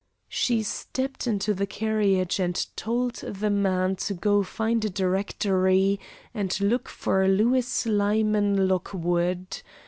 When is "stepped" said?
0.63-1.27